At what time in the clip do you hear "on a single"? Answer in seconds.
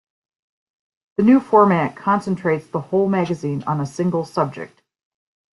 3.67-4.25